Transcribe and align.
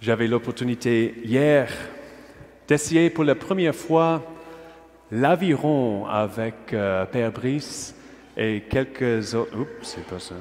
J'avais 0.00 0.28
l'opportunité 0.28 1.14
hier 1.24 1.68
d'essayer 2.68 3.10
pour 3.10 3.24
la 3.24 3.34
première 3.34 3.74
fois 3.74 4.22
l'aviron 5.10 6.06
avec 6.06 6.72
euh, 6.72 7.04
Père 7.06 7.32
Brice 7.32 7.96
et 8.36 8.62
quelques 8.70 9.34
autres. 9.34 9.58
Oups, 9.58 9.70
c'est 9.82 10.06
pas 10.06 10.20
ça. 10.20 10.36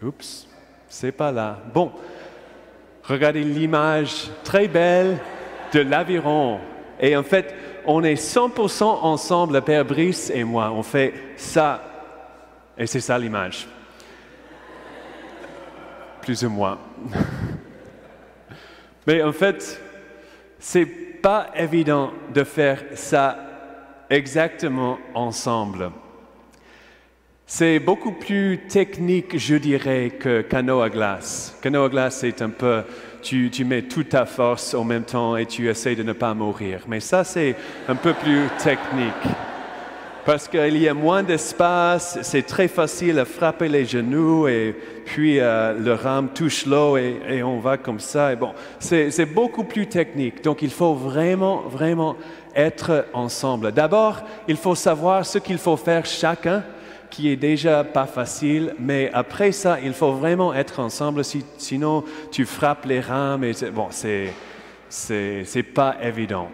Oups, 0.00 0.46
c'est 0.88 1.10
pas 1.10 1.32
là. 1.32 1.58
Bon, 1.72 1.90
regardez 3.02 3.42
l'image 3.42 4.30
très 4.44 4.68
belle 4.68 5.18
de 5.72 5.80
l'aviron. 5.80 6.60
Et 7.00 7.16
en 7.16 7.24
fait, 7.24 7.52
on 7.84 8.04
est 8.04 8.14
100% 8.14 8.84
ensemble, 8.84 9.54
le 9.54 9.60
Père 9.60 9.84
Brice 9.84 10.30
et 10.30 10.44
moi. 10.44 10.70
On 10.70 10.84
fait 10.84 11.12
ça. 11.36 11.82
Et 12.78 12.86
c'est 12.86 13.00
ça 13.00 13.18
l'image. 13.18 13.66
Plus 16.24 16.42
ou 16.42 16.48
moins. 16.48 16.78
Mais 19.06 19.22
en 19.22 19.32
fait, 19.32 19.78
c'est 20.58 20.86
pas 20.86 21.50
évident 21.54 22.12
de 22.32 22.44
faire 22.44 22.82
ça 22.94 23.36
exactement 24.08 24.98
ensemble. 25.14 25.90
C'est 27.46 27.78
beaucoup 27.78 28.12
plus 28.12 28.60
technique, 28.68 29.36
je 29.36 29.56
dirais, 29.56 30.12
que 30.18 30.40
canot 30.40 30.80
à 30.80 30.88
glace. 30.88 31.58
Canot 31.60 31.84
à 31.84 31.88
glace, 31.90 32.20
c'est 32.20 32.40
un 32.40 32.48
peu, 32.48 32.84
tu, 33.20 33.50
tu, 33.50 33.66
mets 33.66 33.82
toute 33.82 34.08
ta 34.08 34.24
force 34.24 34.72
en 34.72 34.84
même 34.84 35.04
temps 35.04 35.36
et 35.36 35.44
tu 35.44 35.68
essaies 35.68 35.94
de 35.94 36.02
ne 36.02 36.14
pas 36.14 36.32
mourir. 36.32 36.84
Mais 36.88 37.00
ça, 37.00 37.22
c'est 37.22 37.54
un 37.86 37.96
peu 37.96 38.14
plus 38.14 38.48
technique. 38.62 39.12
Parce 40.26 40.48
qu'il 40.48 40.78
y 40.78 40.88
a 40.88 40.94
moins 40.94 41.22
d'espace, 41.22 42.18
c'est 42.22 42.46
très 42.46 42.66
facile 42.66 43.18
à 43.18 43.26
frapper 43.26 43.68
les 43.68 43.84
genoux 43.84 44.48
et 44.48 44.74
puis 45.04 45.38
euh, 45.38 45.74
le 45.78 45.92
rame 45.92 46.30
touche 46.34 46.64
l'eau 46.64 46.96
et, 46.96 47.42
on 47.42 47.58
va 47.58 47.76
comme 47.76 48.00
ça. 48.00 48.32
Et 48.32 48.36
bon, 48.36 48.54
c'est 48.78 49.26
beaucoup 49.26 49.64
plus 49.64 49.86
technique. 49.86 50.42
Donc 50.42 50.62
il 50.62 50.70
faut 50.70 50.94
vraiment, 50.94 51.62
vraiment 51.68 52.16
être 52.56 53.04
ensemble. 53.12 53.72
D'abord, 53.72 54.22
il 54.48 54.56
faut 54.56 54.74
savoir 54.74 55.26
ce 55.26 55.36
qu'il 55.36 55.58
faut 55.58 55.76
faire 55.76 56.06
chacun 56.06 56.62
qui 57.10 57.28
est 57.28 57.36
déjà 57.36 57.84
pas 57.84 58.06
facile, 58.06 58.74
mais 58.78 59.10
après 59.12 59.52
ça, 59.52 59.78
il 59.84 59.92
faut 59.92 60.12
vraiment 60.12 60.54
être 60.54 60.80
ensemble, 60.80 61.22
sinon 61.58 62.02
tu 62.32 62.44
frappes 62.46 62.86
les 62.86 63.00
rames 63.00 63.44
et 63.44 63.52
bon, 63.72 63.88
c'est 63.90 65.62
pas 65.74 65.96
évident. 66.02 66.48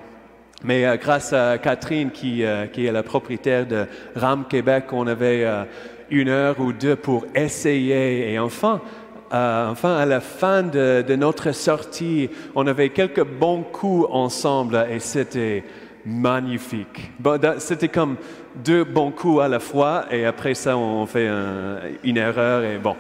Mais 0.63 0.85
euh, 0.85 0.97
grâce 0.97 1.33
à 1.33 1.59
Catherine, 1.59 2.11
qui, 2.11 2.45
euh, 2.45 2.67
qui, 2.67 2.87
est 2.87 2.93
la 2.93 3.03
propriétaire 3.03 3.67
de 3.67 3.87
RAM 4.15 4.45
Québec, 4.49 4.85
on 4.93 5.07
avait 5.07 5.45
euh, 5.45 5.65
une 6.11 6.29
heure 6.29 6.61
ou 6.61 6.73
deux 6.73 6.97
pour 6.97 7.25
essayer. 7.35 8.33
Et 8.33 8.39
enfin, 8.39 8.81
enfin 9.31 9.97
à 9.97 10.05
la 10.05 10.21
fin 10.21 10.63
de, 10.63 11.17
notre 11.17 11.53
sortie, 11.53 12.29
on 12.55 12.67
avait 12.67 12.91
quelques 12.91 13.25
bons 13.25 13.63
coups 13.63 14.07
ensemble 14.11 14.87
et 14.91 14.99
c'était 14.99 15.65
magnifique. 16.05 17.13
C'était 17.59 17.89
comme 17.89 18.17
deux 18.57 18.85
bons 18.85 19.13
coups 19.13 19.43
à 19.43 19.49
la 19.49 19.61
fois 19.61 20.07
et 20.11 20.27
après 20.27 20.55
ça, 20.55 20.77
on 20.77 21.07
fait 21.07 21.29
un, 21.29 21.79
une 22.03 22.17
erreur 22.17 22.65
et 22.65 22.79
bon. 22.79 22.97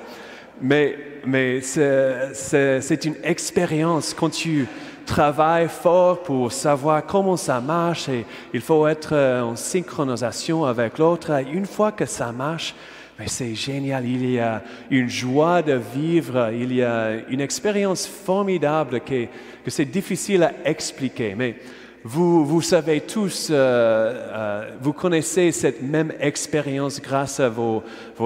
Mais, 0.62 0.97
mais 1.27 1.61
c'est 1.62 3.05
une 3.05 3.16
expérience 3.25 4.14
quand 4.14 4.31
tu 4.31 4.66
travailles 5.11 5.69
fort 5.69 6.22
pour 6.22 6.53
savoir 6.53 7.05
comment 7.05 7.36
ça 7.36 7.61
marche 7.61 8.08
et 8.08 8.25
il 8.55 8.61
faut 8.61 8.86
être 8.86 9.42
en 9.42 9.56
synchronisation 9.56 10.64
avec 10.64 10.98
l'autre. 10.98 11.33
Une 11.53 11.66
fois 11.66 11.91
que 11.91 12.06
ça 12.06 12.30
marche, 12.30 12.77
mais 13.19 13.27
c'est 13.27 13.56
génial, 13.56 14.06
il 14.06 14.31
y 14.31 14.38
a 14.38 14.62
une 14.88 15.08
joie 15.08 15.62
de 15.62 15.72
vivre, 15.72 16.53
il 16.53 16.72
y 16.72 16.84
a 16.84 17.28
une 17.28 17.41
expérience 17.41 18.06
formidable 18.06 19.00
que, 19.00 19.25
que 19.64 19.70
c'est 19.70 19.84
difficile 19.84 20.44
à 20.44 20.53
expliquer. 20.64 21.34
Mais 21.36 21.56
vous, 22.02 22.62
savez 22.62 23.02
tous, 23.02 23.48
euh, 23.50 23.54
euh, 23.54 24.70
vous 24.80 24.94
connaissez 24.94 25.52
cette 25.52 25.82
même 25.82 26.14
expérience 26.19 26.98
grâce 26.98 27.41
à 27.41 27.50
vos, 27.50 27.82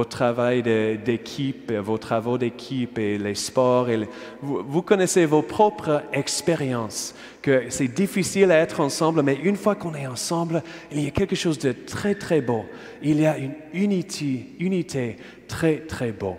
travaux 0.08 0.62
d'équipe, 0.62 1.72
vos 1.72 1.98
travaux 1.98 2.38
d'équipe 2.38 2.98
et 3.00 3.18
les 3.18 3.34
sports. 3.34 3.88
Vous, 4.40 4.82
connaissez 4.82 5.26
vos 5.26 5.42
propres 5.42 6.02
expériences, 6.12 7.16
que 7.42 7.64
c'est 7.68 7.88
difficile 7.88 8.52
à 8.52 8.58
être 8.58 8.78
ensemble, 8.78 9.22
mais 9.22 9.38
une 9.42 9.56
fois 9.56 9.74
qu'on 9.74 9.96
est 9.96 10.06
ensemble, 10.06 10.62
il 10.92 11.02
y 11.02 11.08
a 11.08 11.10
quelque 11.10 11.36
chose 11.36 11.58
de 11.58 11.72
très, 11.72 12.14
très 12.14 12.40
beau. 12.40 12.66
Il 13.02 13.20
y 13.20 13.26
a 13.26 13.36
une 13.38 13.54
unité, 13.72 14.50
unité 14.60 15.16
très, 15.48 15.78
très 15.78 16.12
beau. 16.12 16.36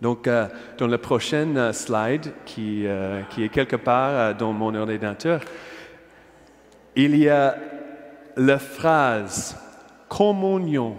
Donc, 0.00 0.26
euh, 0.26 0.46
dans 0.78 0.86
la 0.86 0.98
prochaine 0.98 1.72
slide, 1.74 2.32
qui, 2.46 2.86
est 2.86 3.48
quelque 3.52 3.76
part 3.76 4.34
dans 4.34 4.54
mon 4.54 4.74
ordinateur, 4.74 5.42
il 6.96 7.16
y 7.16 7.28
a 7.28 7.56
la 8.36 8.58
phrase 8.58 9.56
communion, 10.08 10.96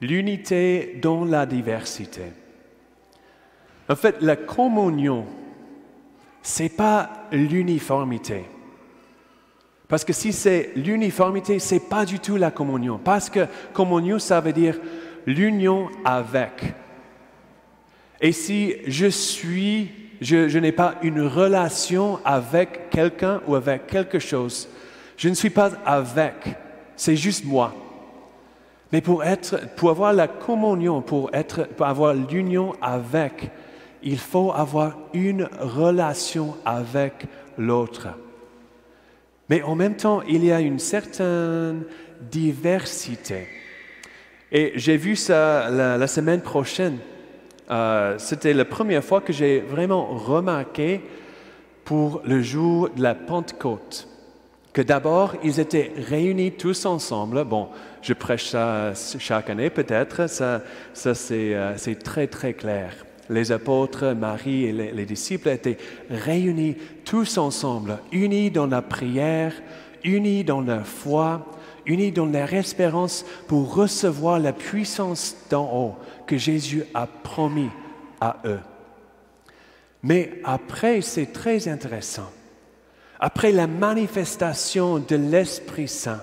l'unité 0.00 0.98
dans 1.00 1.24
la 1.24 1.46
diversité. 1.46 2.22
En 3.88 3.96
fait, 3.96 4.16
la 4.20 4.36
communion, 4.36 5.26
c'est 6.42 6.68
pas 6.68 7.28
l'uniformité. 7.32 8.44
Parce 9.88 10.04
que 10.04 10.12
si 10.12 10.32
c'est 10.32 10.72
l'uniformité, 10.76 11.58
c'est 11.58 11.88
pas 11.88 12.04
du 12.04 12.18
tout 12.18 12.36
la 12.36 12.50
communion. 12.50 12.98
Parce 13.02 13.30
que 13.30 13.46
communion, 13.72 14.18
ça 14.18 14.40
veut 14.40 14.52
dire 14.52 14.78
l'union 15.26 15.88
avec. 16.04 16.74
Et 18.20 18.32
si 18.32 18.76
je 18.86 19.06
suis, 19.06 19.90
je, 20.20 20.58
n'ai 20.58 20.72
pas 20.72 20.94
une 21.02 21.22
relation 21.22 22.18
avec 22.24 22.90
quelqu'un 22.90 23.40
ou 23.46 23.54
avec 23.54 23.86
quelque 23.86 24.18
chose, 24.18 24.68
je 25.16 25.28
ne 25.28 25.34
suis 25.34 25.50
pas 25.50 25.72
avec, 25.84 26.34
c'est 26.96 27.16
juste 27.16 27.44
moi. 27.44 27.74
Mais 28.92 29.00
pour, 29.00 29.22
être, 29.22 29.60
pour 29.76 29.90
avoir 29.90 30.12
la 30.12 30.28
communion, 30.28 31.02
pour, 31.02 31.30
être, 31.34 31.66
pour 31.68 31.86
avoir 31.86 32.14
l'union 32.14 32.74
avec, 32.80 33.50
il 34.02 34.18
faut 34.18 34.52
avoir 34.52 34.96
une 35.12 35.48
relation 35.60 36.56
avec 36.64 37.26
l'autre. 37.58 38.08
Mais 39.50 39.62
en 39.62 39.74
même 39.74 39.96
temps, 39.96 40.22
il 40.22 40.44
y 40.44 40.52
a 40.52 40.60
une 40.60 40.78
certaine 40.78 41.84
diversité. 42.30 43.46
Et 44.50 44.72
j'ai 44.76 44.96
vu 44.96 45.16
ça 45.16 45.68
la 45.70 46.06
semaine 46.06 46.40
prochaine. 46.40 46.98
Euh, 47.70 48.14
C'était 48.18 48.54
la 48.54 48.64
première 48.64 49.04
fois 49.04 49.20
que 49.20 49.32
j'ai 49.32 49.60
vraiment 49.60 50.06
remarqué 50.06 51.00
pour 51.84 52.22
le 52.24 52.42
jour 52.42 52.90
de 52.90 53.02
la 53.02 53.14
Pentecôte 53.14 54.08
que 54.78 54.82
d'abord, 54.82 55.34
ils 55.42 55.58
étaient 55.58 55.90
réunis 55.96 56.52
tous 56.52 56.86
ensemble. 56.86 57.42
Bon, 57.44 57.68
je 58.00 58.12
prêche 58.12 58.44
ça 58.44 58.92
chaque 59.18 59.50
année 59.50 59.70
peut-être, 59.70 60.28
ça, 60.28 60.62
ça 60.92 61.14
c'est 61.14 61.98
très 62.04 62.28
très 62.28 62.52
clair. 62.52 62.92
Les 63.28 63.50
apôtres, 63.50 64.14
Marie 64.14 64.66
et 64.66 64.72
les, 64.72 65.04
disciples 65.04 65.48
étaient 65.48 65.78
réunis 66.08 66.76
tous 67.04 67.38
ensemble, 67.38 67.98
unis 68.12 68.52
dans 68.52 68.68
la 68.68 68.80
prière, 68.80 69.52
unis 70.04 70.44
dans 70.44 70.60
la 70.60 70.84
foi, 70.84 71.44
unis 71.88 72.12
dans 72.12 72.26
leur 72.26 72.54
espérance 72.54 73.24
pour 73.48 73.74
recevoir 73.74 74.38
la 74.38 74.52
puissance 74.52 75.34
d'en 75.50 75.68
haut 75.72 75.96
que 76.26 76.38
Jésus 76.38 76.84
a 76.94 77.08
promis 77.08 77.70
à 78.20 78.36
eux. 78.44 78.60
Mais 80.04 80.40
après, 80.44 81.00
c'est 81.00 81.32
très 81.32 81.66
intéressant 81.66 82.30
après 83.20 83.52
la 83.52 83.66
manifestation 83.66 84.98
de 84.98 85.16
l'Esprit 85.16 85.88
Saint, 85.88 86.22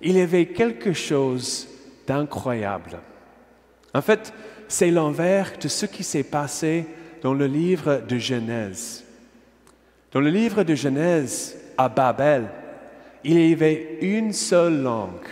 il 0.00 0.16
y 0.16 0.20
avait 0.20 0.46
quelque 0.46 0.92
chose 0.92 1.68
d'incroyable. 2.06 3.00
En 3.94 4.02
fait, 4.02 4.32
c'est 4.68 4.90
l'envers 4.90 5.52
de 5.60 5.68
ce 5.68 5.86
qui 5.86 6.04
s'est 6.04 6.22
passé 6.22 6.86
dans 7.22 7.34
le 7.34 7.46
livre 7.46 8.02
de 8.06 8.18
Genèse. 8.18 9.04
Dans 10.12 10.20
le 10.20 10.30
livre 10.30 10.62
de 10.62 10.74
Genèse, 10.74 11.56
à 11.76 11.88
Babel, 11.88 12.48
il 13.26 13.50
y 13.50 13.52
avait 13.52 13.98
une 14.02 14.32
seule 14.32 14.82
langue. 14.82 15.26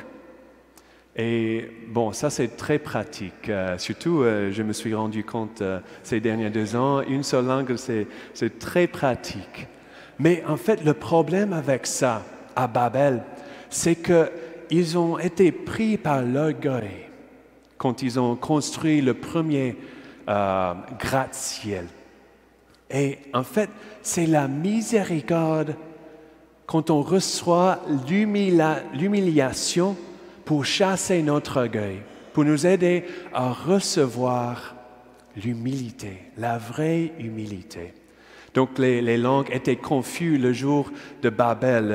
Et 1.16 1.68
bon, 1.88 2.12
ça 2.12 2.28
c'est 2.28 2.56
très 2.56 2.80
pratique. 2.80 3.48
Euh, 3.48 3.78
surtout, 3.78 4.22
euh, 4.22 4.50
je 4.50 4.62
me 4.64 4.72
suis 4.72 4.94
rendu 4.94 5.22
compte 5.22 5.62
euh, 5.62 5.78
ces 6.02 6.18
derniers 6.18 6.50
deux 6.50 6.74
ans, 6.74 7.02
une 7.02 7.22
seule 7.22 7.46
langue, 7.46 7.76
c'est 7.76 8.58
très 8.58 8.88
pratique. 8.88 9.68
Mais 10.18 10.42
en 10.48 10.56
fait, 10.56 10.84
le 10.84 10.94
problème 10.94 11.52
avec 11.52 11.86
ça 11.86 12.22
à 12.56 12.66
Babel, 12.66 13.22
c'est 13.70 13.96
qu'ils 13.96 14.98
ont 14.98 15.18
été 15.18 15.52
pris 15.52 15.96
par 15.96 16.22
l'orgueil 16.22 17.08
quand 17.78 18.02
ils 18.02 18.18
ont 18.18 18.34
construit 18.34 19.00
le 19.00 19.14
premier 19.14 19.76
gratte-ciel. 20.26 21.86
Et 22.90 23.18
en 23.34 23.42
fait, 23.42 23.68
c'est 24.02 24.26
la 24.26 24.48
miséricorde 24.48 25.74
quand 26.66 26.90
on 26.90 27.02
reçoit 27.02 27.80
l'humiliation 28.08 29.96
pour 30.44 30.64
chasser 30.64 31.22
notre 31.22 31.60
orgueil, 31.60 32.00
pour 32.32 32.44
nous 32.44 32.66
aider 32.66 33.04
à 33.32 33.52
recevoir 33.52 34.74
l'humilité, 35.36 36.18
la 36.36 36.58
vraie 36.58 37.12
humilité. 37.18 37.92
Donc 38.54 38.78
les, 38.78 39.16
langues 39.16 39.50
étaient 39.52 39.76
confuses 39.76 40.40
le 40.40 40.52
jour 40.52 40.90
de 41.22 41.28
Babel, 41.28 41.92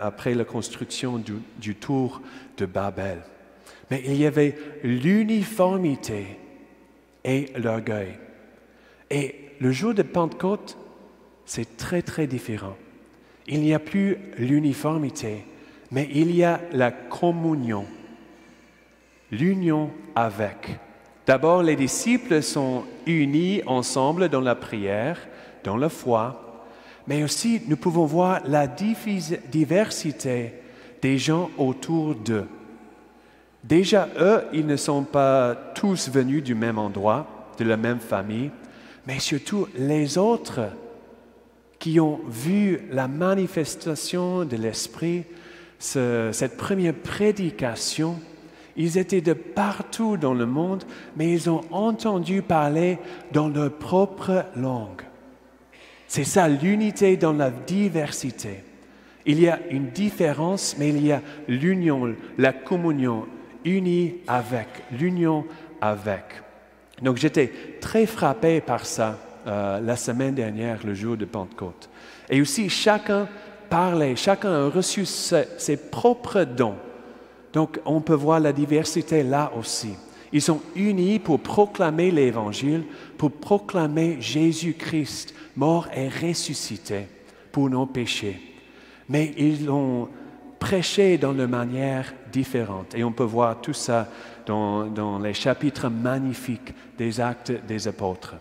après 0.00 0.34
la 0.34 0.44
construction 0.44 1.22
du, 1.58 1.74
tour 1.74 2.22
de 2.56 2.66
Babel. 2.66 3.22
Mais 3.90 4.02
il 4.06 4.16
y 4.16 4.26
avait 4.26 4.56
l'uniformité 4.84 6.38
et 7.24 7.46
l'orgueil. 7.56 8.14
Et 9.10 9.34
le 9.60 9.72
jour 9.72 9.94
de 9.94 10.02
Pentecôte, 10.02 10.78
c'est 11.44 11.76
très 11.76 12.02
très 12.02 12.26
différent. 12.26 12.76
Il 13.48 13.60
n'y 13.60 13.74
a 13.74 13.78
plus 13.78 14.18
l'uniformité, 14.38 15.44
mais 15.90 16.08
il 16.12 16.34
y 16.34 16.42
a 16.42 16.60
la 16.72 16.90
communion, 16.90 17.84
l'union 19.30 19.90
avec. 20.14 20.78
D'abord, 21.26 21.62
les 21.62 21.76
disciples 21.76 22.42
sont 22.42 22.84
unis 23.06 23.62
ensemble 23.66 24.28
dans 24.28 24.40
la 24.40 24.54
prière, 24.54 25.18
dans 25.62 25.76
la 25.76 25.88
foi, 25.88 26.64
mais 27.06 27.22
aussi 27.22 27.62
nous 27.68 27.76
pouvons 27.76 28.06
voir 28.06 28.40
la 28.46 28.66
diversité 28.66 30.54
des 31.00 31.18
gens 31.18 31.50
autour 31.56 32.14
d'eux. 32.14 32.48
Déjà, 33.62 34.08
eux, 34.18 34.44
ils 34.52 34.66
ne 34.66 34.76
sont 34.76 35.02
pas 35.02 35.54
tous 35.74 36.08
venus 36.08 36.42
du 36.42 36.54
même 36.54 36.78
endroit, 36.78 37.26
de 37.58 37.64
la 37.64 37.76
même 37.76 38.00
famille, 38.00 38.50
mais 39.06 39.18
surtout 39.18 39.66
les 39.76 40.18
autres 40.18 40.60
qui 41.86 42.00
ont 42.00 42.18
vu 42.28 42.80
la 42.90 43.06
manifestation 43.06 44.44
de 44.44 44.56
l'Esprit, 44.56 45.22
cette 45.78 46.56
première 46.56 46.94
prédication, 46.94 48.18
ils 48.76 48.98
étaient 48.98 49.20
de 49.20 49.34
partout 49.34 50.16
dans 50.16 50.34
le 50.34 50.46
monde, 50.46 50.82
mais 51.16 51.32
ils 51.32 51.48
ont 51.48 51.60
entendu 51.70 52.42
parler 52.42 52.98
dans 53.30 53.46
leur 53.46 53.72
propre 53.72 54.46
langue. 54.56 55.02
C'est 56.08 56.24
ça 56.24 56.48
l'unité 56.48 57.16
dans 57.16 57.32
la 57.32 57.52
diversité. 57.52 58.64
Il 59.24 59.40
y 59.40 59.48
a 59.48 59.60
une 59.70 59.90
différence, 59.90 60.74
mais 60.80 60.88
il 60.88 61.06
y 61.06 61.12
a 61.12 61.22
l'union, 61.46 62.16
la 62.36 62.52
communion, 62.52 63.28
unie 63.64 64.16
avec, 64.26 64.66
l'union 64.90 65.44
avec. 65.80 66.24
Donc 67.00 67.18
j'étais 67.18 67.52
très 67.80 68.06
frappé 68.06 68.60
par 68.60 68.86
ça 68.86 69.20
euh, 69.46 69.80
la 69.80 69.96
semaine 69.96 70.34
dernière, 70.34 70.84
le 70.84 70.94
jour 70.94 71.16
de 71.16 71.24
Pentecôte. 71.24 71.88
Et 72.28 72.40
aussi, 72.40 72.68
chacun 72.68 73.28
parlait, 73.68 74.16
chacun 74.16 74.52
a 74.52 74.68
reçu 74.68 75.04
ses, 75.04 75.76
propres 75.90 76.44
dons. 76.44 76.76
Donc 77.52 77.80
on 77.84 78.00
peut 78.00 78.14
voir 78.14 78.40
la 78.40 78.52
diversité 78.52 79.22
là 79.22 79.52
aussi. 79.56 79.94
Ils 80.32 80.42
sont 80.42 80.60
unis 80.74 81.18
pour 81.18 81.40
proclamer 81.40 82.10
l'Évangile, 82.10 82.84
pour 83.16 83.30
proclamer 83.30 84.18
Jésus-Christ, 84.20 85.34
mort 85.56 85.88
et 85.94 86.08
ressuscité 86.08 87.06
pour 87.52 87.70
nos 87.70 87.86
péchés. 87.86 88.40
Mais 89.08 89.32
ils 89.38 89.64
l'ont 89.64 90.08
prêché 90.58 91.16
dans 91.16 91.32
une 91.32 91.46
manière 91.46 92.12
différente. 92.32 92.94
Et 92.94 93.04
on 93.04 93.12
peut 93.12 93.24
voir 93.24 93.60
tout 93.60 93.72
ça 93.72 94.08
dans, 94.46 95.18
les 95.22 95.34
chapitres 95.34 95.88
magnifiques 95.88 96.74
des 96.98 97.20
actes 97.20 97.52
des 97.66 97.88
apôtres. 97.88 98.34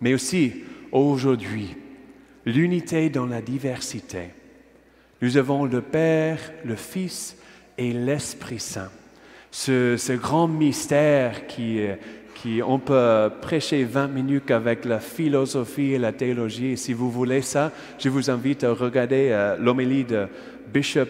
Mais 0.00 0.14
aussi, 0.14 0.52
aujourd'hui, 0.92 1.76
l'unité 2.46 3.10
dans 3.10 3.26
la 3.26 3.42
diversité. 3.42 4.30
Nous 5.22 5.36
avons 5.36 5.64
le 5.64 5.80
Père, 5.82 6.38
le 6.64 6.76
Fils 6.76 7.36
et 7.76 7.92
l'Esprit 7.92 8.58
Saint. 8.60 8.90
Ce, 9.50 10.16
grand 10.16 10.48
mystère 10.48 11.46
qui, 11.46 11.80
qui, 12.34 12.62
on 12.62 12.78
peut 12.78 13.30
prêcher 13.42 13.84
20 13.84 14.08
minutes 14.08 14.50
avec 14.50 14.84
la 14.84 15.00
philosophie 15.00 15.92
et 15.92 15.98
la 15.98 16.12
théologie. 16.12 16.76
Si 16.76 16.92
vous 16.92 17.10
voulez 17.10 17.42
ça, 17.42 17.72
je 17.98 18.08
vous 18.08 18.30
invite 18.30 18.64
à 18.64 18.72
regarder 18.72 19.28
euh, 19.30 19.56
l'homélie 19.58 20.04
de 20.04 20.28
Bishop 20.72 21.08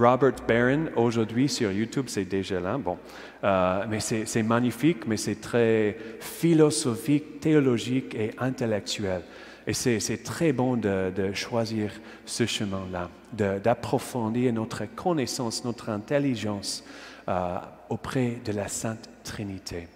Robert 0.00 0.36
Barron 0.48 0.86
aujourd'hui 0.96 1.46
sur 1.46 1.70
YouTube, 1.70 2.06
c'est 2.08 2.24
déjà 2.24 2.58
là. 2.58 2.78
Bon, 2.78 2.96
euh, 3.44 3.84
mais 3.88 4.00
c'est 4.00 4.42
magnifique, 4.42 5.06
mais 5.06 5.18
c'est 5.18 5.40
très 5.40 5.96
philosophique, 6.20 7.40
théologique 7.40 8.14
et 8.14 8.30
intellectuel. 8.38 9.20
Et 9.66 9.74
c'est 9.74 10.22
très 10.24 10.52
bon 10.52 10.76
de, 10.76 11.32
choisir 11.34 11.92
ce 12.24 12.46
chemin-là, 12.46 13.10
d'approfondir 13.32 14.52
notre 14.54 14.86
connaissance, 14.96 15.64
notre 15.64 15.90
intelligence 15.90 16.82
euh, 17.28 17.58
auprès 17.90 18.38
de 18.42 18.52
la 18.52 18.68
Sainte 18.68 19.08
Trinité. 19.22 19.86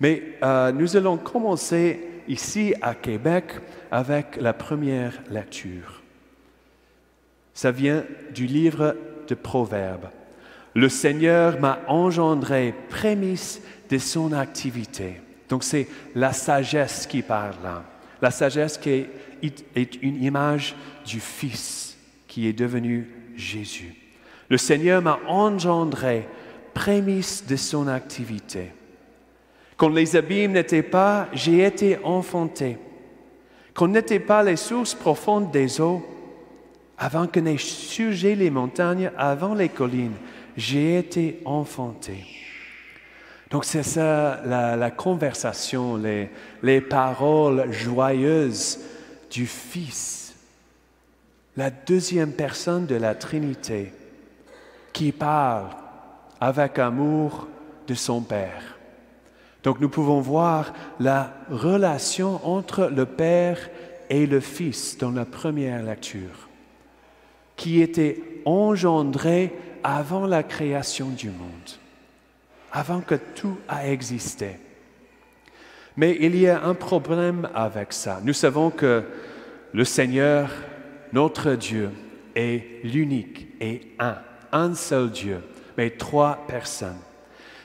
Mais 0.00 0.38
euh, 0.42 0.72
nous 0.72 0.96
allons 0.96 1.18
commencer 1.18 2.00
ici 2.26 2.74
à 2.82 2.94
Québec 2.94 3.44
avec 3.90 4.36
la 4.40 4.52
première 4.52 5.22
lecture. 5.30 5.97
Ça 7.58 7.72
vient 7.72 8.04
du 8.32 8.46
livre 8.46 8.94
de 9.26 9.34
Proverbes. 9.34 10.10
Le 10.74 10.88
Seigneur 10.88 11.58
m'a 11.58 11.80
engendré 11.88 12.72
prémisse 12.88 13.60
de 13.90 13.98
son 13.98 14.32
activité. 14.32 15.20
Donc 15.48 15.64
c'est 15.64 15.88
la 16.14 16.32
sagesse 16.32 17.04
qui 17.08 17.20
parle 17.20 17.56
là. 17.64 17.82
La 18.22 18.30
sagesse 18.30 18.78
qui 18.78 19.06
est, 19.42 20.02
une 20.02 20.22
image 20.22 20.76
du 21.04 21.18
Fils 21.18 21.98
qui 22.28 22.46
est 22.46 22.52
devenu 22.52 23.10
Jésus. 23.34 23.92
Le 24.48 24.56
Seigneur 24.56 25.02
m'a 25.02 25.18
engendré 25.26 26.28
prémisse 26.74 27.44
de 27.44 27.56
son 27.56 27.88
activité. 27.88 28.70
Quand 29.76 29.88
les 29.88 30.14
abîmes 30.14 30.52
n'étaient 30.52 30.84
pas, 30.84 31.26
j'ai 31.32 31.64
été 31.64 31.98
enfanté. 32.04 32.78
Quand 33.74 33.88
n'étaient 33.88 34.20
pas 34.20 34.44
les 34.44 34.54
sources 34.54 34.94
profondes 34.94 35.50
des 35.50 35.80
eaux, 35.80 36.06
avant 36.98 37.28
que 37.28 37.38
n'aient 37.38 37.58
surgi 37.58 38.34
les 38.34 38.50
montagnes, 38.50 39.10
avant 39.16 39.54
les 39.54 39.68
collines, 39.68 40.16
j'ai 40.56 40.98
été 40.98 41.40
enfanté. 41.44 42.26
Donc 43.50 43.64
c'est 43.64 43.84
ça 43.84 44.42
la, 44.44 44.90
conversation, 44.90 45.96
les, 45.96 46.28
les 46.62 46.80
paroles 46.80 47.72
joyeuses 47.72 48.80
du 49.30 49.46
Fils, 49.46 50.34
la 51.56 51.70
deuxième 51.70 52.32
personne 52.32 52.86
de 52.86 52.96
la 52.96 53.14
Trinité, 53.14 53.92
qui 54.92 55.12
parle 55.12 55.68
avec 56.40 56.78
amour 56.78 57.46
de 57.86 57.94
son 57.94 58.20
Père. 58.20 58.76
Donc 59.62 59.80
nous 59.80 59.88
pouvons 59.88 60.20
voir 60.20 60.72
la 61.00 61.32
relation 61.48 62.40
entre 62.46 62.90
le 62.94 63.06
Père 63.06 63.70
et 64.10 64.26
le 64.26 64.40
Fils 64.40 64.98
dans 64.98 65.10
la 65.10 65.24
première 65.24 65.82
lecture 65.82 66.47
qui 67.58 67.82
était 67.82 68.22
engendré 68.46 69.52
avant 69.84 70.26
la 70.26 70.42
création 70.42 71.08
du 71.08 71.28
monde, 71.28 71.70
avant 72.72 73.00
que 73.00 73.16
tout 73.16 73.58
a 73.68 73.88
existé. 73.88 74.52
Mais 75.96 76.16
il 76.20 76.36
y 76.36 76.48
a 76.48 76.64
un 76.64 76.74
problème 76.74 77.48
avec 77.54 77.92
ça. 77.92 78.20
Nous 78.22 78.32
savons 78.32 78.70
que 78.70 79.02
le 79.72 79.84
Seigneur, 79.84 80.50
notre 81.12 81.54
Dieu, 81.54 81.90
est 82.34 82.84
l'unique 82.84 83.48
et 83.60 83.80
un, 83.98 84.16
un 84.52 84.74
seul 84.74 85.10
Dieu, 85.10 85.42
mais 85.76 85.90
trois 85.90 86.44
personnes. 86.46 87.00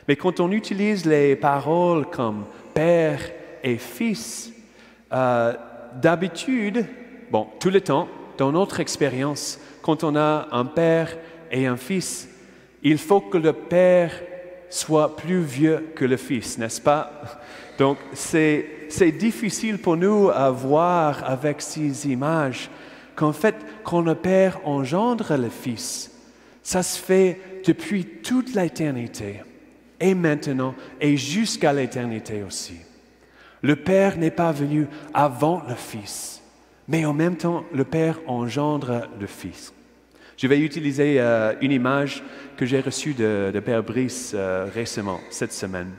Mais 0.08 0.16
quand 0.16 0.40
on 0.40 0.52
utilise 0.52 1.06
les 1.06 1.36
paroles 1.36 2.10
comme 2.10 2.46
Père 2.74 3.22
et 3.64 3.78
Fils, 3.78 4.52
euh, 5.14 5.54
d'habitude, 6.02 6.86
bon, 7.30 7.48
tout 7.60 7.70
le 7.70 7.82
temps, 7.82 8.08
dans 8.38 8.52
notre 8.52 8.80
expérience, 8.80 9.60
quand 9.82 10.04
on 10.04 10.16
a 10.16 10.48
un 10.52 10.66
père 10.66 11.18
et 11.52 11.66
un 11.68 11.78
fils, 11.78 12.30
il 12.82 12.98
faut 12.98 13.22
que 13.22 13.38
le 13.38 13.54
père 13.54 14.12
soit 14.70 15.16
plus 15.16 15.42
vieux 15.42 15.92
que 15.96 16.06
le 16.06 16.18
fils, 16.18 16.58
n'est-ce 16.58 16.82
pas? 16.82 17.42
Donc 17.78 17.98
c'est 18.14 19.12
difficile 19.18 19.78
pour 19.78 19.98
nous 19.98 20.30
à 20.30 20.52
voir 20.52 21.24
avec 21.30 21.62
ces 21.62 22.08
images 22.08 22.70
qu'en 23.16 23.34
fait, 23.34 23.56
quand 23.84 24.02
le 24.02 24.16
père 24.16 24.60
engendre 24.66 25.36
le 25.38 25.50
fils, 25.50 26.12
ça 26.62 26.84
se 26.84 27.00
fait 27.00 27.40
depuis 27.66 28.06
toute 28.06 28.54
l'éternité, 28.56 29.42
et 30.00 30.16
maintenant, 30.16 30.76
et 31.00 31.18
jusqu'à 31.18 31.74
l'éternité 31.74 32.44
aussi. 32.44 32.78
Le 33.62 33.76
père 33.76 34.18
n'est 34.18 34.32
pas 34.32 34.52
venu 34.52 34.88
avant 35.14 35.62
le 35.68 35.76
fils 35.76 36.43
mais 36.88 37.06
en 37.06 37.14
même 37.14 37.38
temps, 37.38 37.64
le 37.74 37.84
Père 37.84 38.20
engendre 38.28 39.08
le 39.20 39.28
Fils. 39.28 39.74
Je 40.38 40.48
vais 40.48 40.60
utiliser 40.60 41.20
euh, 41.20 41.54
une 41.62 41.72
image 41.72 42.24
que 42.58 42.66
j'ai 42.66 42.82
reçue 42.82 43.14
de, 43.14 43.62
Père 43.64 43.84
Brice 43.84 44.34
euh, 44.34 44.68
récemment, 44.74 45.20
cette 45.30 45.54
semaine. 45.54 45.92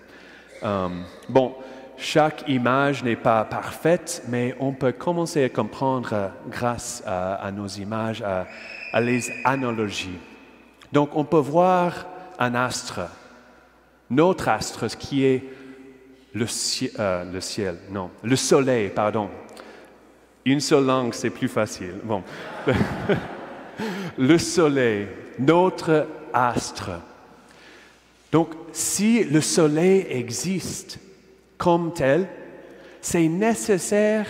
Euh, 0.63 0.89
bon, 1.29 1.55
chaque 1.97 2.45
image 2.49 3.05
n'est 3.05 3.17
pas 3.17 3.45
parfaite, 3.45 4.25
mais 4.29 4.55
on 4.59 4.73
peut 4.73 4.93
commencer 4.93 5.45
à 5.45 5.49
comprendre 5.49 6.33
grâce 6.51 7.03
à, 7.07 7.51
nos 7.53 7.69
images, 7.69 8.23
à, 8.23 9.01
les 9.01 9.31
analogies. 9.45 10.19
Donc, 10.93 11.11
on 11.15 11.25
peut 11.25 11.39
voir 11.39 12.07
un 12.39 12.55
astre, 12.55 13.01
notre 14.11 14.49
astre, 14.49 14.89
qui 14.99 15.25
est 15.25 15.45
le, 16.35 16.47
le 17.33 17.41
ciel, 17.41 17.77
non, 17.91 18.11
le 18.25 18.37
soleil, 18.37 18.91
pardon. 18.91 19.31
Une 20.45 20.61
seule 20.61 20.85
langue, 20.85 21.15
c'est 21.15 21.31
plus 21.31 21.49
facile. 21.49 21.95
Bon. 22.03 22.23
le 24.19 24.39
soleil, 24.39 25.07
notre 25.39 26.07
astre. 26.33 26.91
Donc, 28.31 28.51
si 28.73 29.25
le 29.25 29.41
soleil 29.41 30.07
existe 30.11 30.99
comme 31.57 31.93
tel, 31.95 32.29
c'est 33.01 33.29
nécessaire 33.29 34.27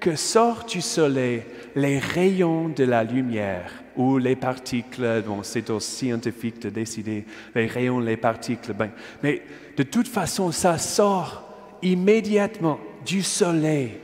que 0.00 0.14
sortent 0.14 0.70
du 0.70 0.80
soleil 0.80 1.42
les 1.74 1.98
rayons 1.98 2.68
de 2.68 2.84
la 2.84 3.02
lumière 3.02 3.72
ou 3.96 4.18
les 4.18 4.36
particules. 4.36 5.22
Bon, 5.26 5.42
c'est 5.42 5.70
aussi 5.70 6.06
scientifique 6.06 6.60
de 6.60 6.70
décider 6.70 7.24
les 7.54 7.66
rayons, 7.66 7.98
les 7.98 8.16
particules. 8.16 8.74
Ben, 8.74 8.90
mais 9.22 9.42
de 9.76 9.82
toute 9.82 10.08
façon, 10.08 10.52
ça 10.52 10.78
sort 10.78 11.44
immédiatement 11.82 12.78
du 13.04 13.22
soleil 13.22 13.98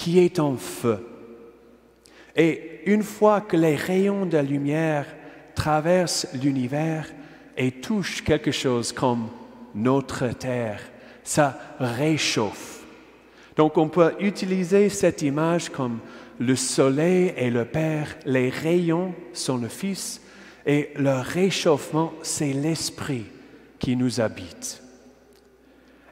qui 0.00 0.18
est 0.18 0.38
en 0.38 0.56
feu. 0.56 1.06
Et 2.34 2.80
une 2.86 3.02
fois 3.02 3.42
que 3.42 3.54
les 3.54 3.76
rayons 3.76 4.24
de 4.24 4.38
lumière 4.38 5.04
traversent 5.54 6.26
l'univers 6.42 7.06
et 7.54 7.70
touchent 7.70 8.24
quelque 8.24 8.50
chose 8.50 8.92
comme 8.92 9.28
notre 9.74 10.28
Terre, 10.28 10.80
ça 11.22 11.58
réchauffe. 11.78 12.82
Donc 13.56 13.76
on 13.76 13.90
peut 13.90 14.14
utiliser 14.20 14.88
cette 14.88 15.20
image 15.20 15.68
comme 15.68 15.98
le 16.38 16.56
soleil 16.56 17.34
est 17.36 17.50
le 17.50 17.66
Père, 17.66 18.16
les 18.24 18.48
rayons 18.48 19.14
sont 19.34 19.58
le 19.58 19.68
Fils, 19.68 20.22
et 20.64 20.92
le 20.96 21.20
réchauffement, 21.20 22.14
c'est 22.22 22.54
l'Esprit 22.54 23.26
qui 23.78 23.96
nous 23.96 24.22
habite. 24.22 24.82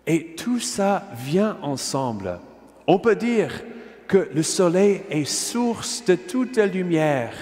Et 0.07 0.35
tout 0.37 0.61
ça 0.61 1.09
vient 1.15 1.57
ensemble. 1.63 2.39
On 2.87 2.99
peut 2.99 3.17
dire 3.17 3.63
que 4.09 4.29
le 4.35 4.43
soleil 4.43 5.03
est 5.11 5.25
source 5.25 6.05
de 6.05 6.15
toute 6.15 6.57
lumière, 6.57 7.35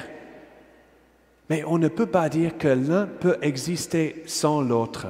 mais 1.48 1.64
on 1.64 1.78
ne 1.78 1.88
peut 1.88 2.06
pas 2.06 2.28
dire 2.28 2.58
que 2.58 2.68
l'un 2.68 3.06
peut 3.06 3.38
exister 3.40 4.24
sans 4.26 4.60
l'autre. 4.60 5.06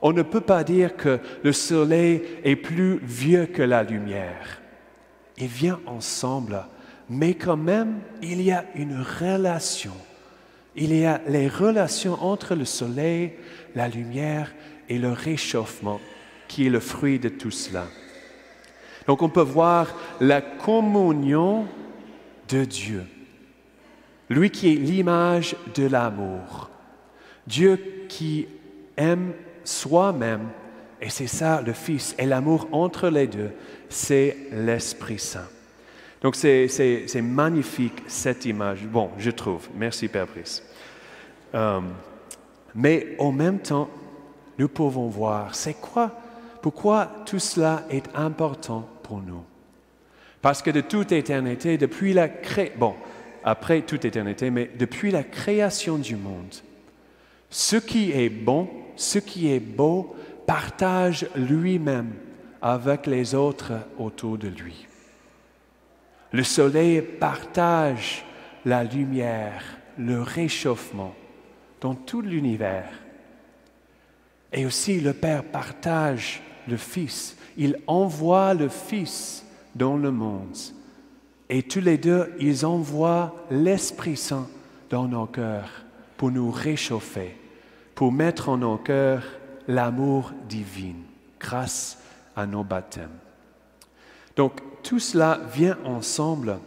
On 0.00 0.12
ne 0.12 0.22
peut 0.22 0.40
pas 0.40 0.64
dire 0.64 0.96
que 0.96 1.18
le 1.42 1.52
soleil 1.52 2.22
est 2.42 2.56
plus 2.56 2.98
vieux 3.02 3.46
que 3.46 3.62
la 3.62 3.82
lumière. 3.82 4.62
Il 5.36 5.48
vient 5.48 5.80
ensemble 5.86 6.64
mais 7.08 7.34
quand 7.34 7.56
même, 7.56 8.00
il 8.22 8.42
y 8.42 8.52
a 8.52 8.64
une 8.74 9.00
relation. 9.00 9.94
Il 10.76 10.94
y 10.94 11.06
a 11.06 11.20
les 11.26 11.48
relations 11.48 12.22
entre 12.22 12.54
le 12.54 12.64
soleil, 12.64 13.32
la 13.74 13.88
lumière 13.88 14.52
et 14.88 14.98
le 14.98 15.12
réchauffement 15.12 16.00
qui 16.46 16.66
est 16.66 16.70
le 16.70 16.80
fruit 16.80 17.18
de 17.18 17.28
tout 17.28 17.50
cela. 17.50 17.86
Donc 19.08 19.22
on 19.22 19.30
peut 19.30 19.40
voir 19.40 19.86
la 20.20 20.42
communion 20.42 21.64
de 22.50 22.64
Dieu, 22.64 23.06
lui 24.28 24.50
qui 24.50 24.70
est 24.70 24.76
l'image 24.76 25.56
de 25.74 25.86
l'amour, 25.86 26.68
Dieu 27.46 28.04
qui 28.10 28.46
aime 28.98 29.32
soi-même, 29.64 30.50
et 31.00 31.08
c'est 31.08 31.26
ça 31.26 31.62
le 31.62 31.72
Fils, 31.72 32.14
et 32.18 32.26
l'amour 32.26 32.68
entre 32.70 33.08
les 33.08 33.26
deux, 33.26 33.50
c'est 33.88 34.36
l'Esprit 34.52 35.18
Saint. 35.18 35.48
Donc 36.20 36.36
c'est 36.36 37.22
magnifique 37.22 38.02
cette 38.08 38.44
image. 38.44 38.84
Bon, 38.84 39.08
je 39.16 39.30
trouve. 39.30 39.68
Merci 39.74 40.08
Père 40.08 40.26
Brice. 40.26 40.62
Euh, 41.54 41.80
mais 42.74 43.16
en 43.18 43.32
même 43.32 43.60
temps, 43.60 43.88
nous 44.58 44.68
pouvons 44.68 45.08
voir, 45.08 45.54
c'est 45.54 45.80
quoi, 45.80 46.10
pourquoi 46.60 47.10
tout 47.24 47.38
cela 47.38 47.84
est 47.88 48.04
important 48.14 48.86
nous. 49.16 49.44
Parce 50.40 50.62
que 50.62 50.70
de 50.70 50.80
toute 50.80 51.12
éternité, 51.12 51.78
depuis 51.78 52.12
la 52.12 52.28
création, 52.28 52.78
bon, 52.78 52.94
après 53.42 53.82
toute 53.82 54.04
éternité, 54.04 54.50
mais 54.50 54.70
depuis 54.78 55.10
la 55.10 55.24
création 55.24 55.98
du 55.98 56.16
monde, 56.16 56.54
ce 57.50 57.76
qui 57.76 58.12
est 58.12 58.28
bon, 58.28 58.68
ce 58.96 59.18
qui 59.18 59.50
est 59.50 59.60
beau, 59.60 60.14
partage 60.46 61.26
lui-même 61.34 62.12
avec 62.60 63.06
les 63.06 63.34
autres 63.34 63.72
autour 63.98 64.38
de 64.38 64.48
lui. 64.48 64.86
Le 66.32 66.42
soleil 66.42 67.00
partage 67.00 68.24
la 68.64 68.84
lumière, 68.84 69.64
le 69.96 70.20
réchauffement 70.20 71.14
dans 71.80 71.94
tout 71.94 72.20
l'univers. 72.20 72.90
Et 74.52 74.66
aussi 74.66 75.00
le 75.00 75.12
Père 75.12 75.44
partage 75.44 76.42
le 76.66 76.76
Fils. 76.76 77.36
Il 77.58 77.78
envoie 77.86 78.54
le 78.54 78.68
Fils 78.68 79.44
dans 79.74 79.96
le 79.96 80.10
monde. 80.10 80.56
Et 81.50 81.62
tous 81.62 81.80
les 81.80 81.98
deux, 81.98 82.32
ils 82.40 82.64
envoient 82.64 83.34
l'Esprit 83.50 84.16
Saint 84.16 84.48
dans 84.88 85.06
nos 85.06 85.26
cœurs 85.26 85.84
pour 86.16 86.30
nous 86.30 86.50
réchauffer, 86.50 87.36
pour 87.94 88.12
mettre 88.12 88.48
en 88.48 88.58
nos 88.58 88.78
cœurs 88.78 89.24
l'amour 89.66 90.32
divin 90.48 90.94
grâce 91.38 91.98
à 92.34 92.46
nos 92.46 92.64
baptêmes. 92.64 93.18
Donc 94.36 94.60
tout 94.82 94.98
cela 94.98 95.40
vient 95.52 95.78
ensemble. 95.84 96.58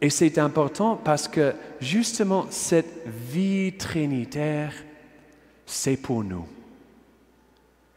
Et 0.00 0.10
c'est 0.10 0.38
important 0.38 0.96
parce 0.96 1.28
que 1.28 1.54
justement 1.80 2.46
cette 2.50 3.06
vie 3.06 3.74
trinitaire, 3.78 4.72
c'est 5.66 5.96
pour 5.96 6.24
nous. 6.24 6.46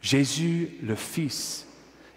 Jésus, 0.00 0.76
le 0.82 0.94
Fils, 0.94 1.66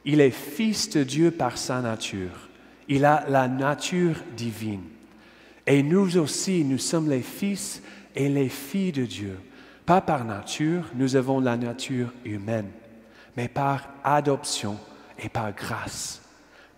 il 0.05 0.21
est 0.21 0.31
Fils 0.31 0.89
de 0.89 1.03
Dieu 1.03 1.31
par 1.31 1.57
sa 1.57 1.81
nature. 1.81 2.49
Il 2.87 3.05
a 3.05 3.25
la 3.29 3.47
nature 3.47 4.15
divine. 4.35 4.83
Et 5.67 5.83
nous 5.83 6.17
aussi, 6.17 6.63
nous 6.63 6.79
sommes 6.79 7.09
les 7.09 7.21
fils 7.21 7.83
et 8.15 8.29
les 8.29 8.49
filles 8.49 8.91
de 8.91 9.05
Dieu. 9.05 9.37
Pas 9.85 10.01
par 10.01 10.25
nature, 10.25 10.85
nous 10.95 11.15
avons 11.15 11.39
la 11.39 11.57
nature 11.57 12.11
humaine, 12.25 12.69
mais 13.37 13.47
par 13.47 13.89
adoption 14.03 14.77
et 15.19 15.29
par 15.29 15.53
grâce 15.53 16.21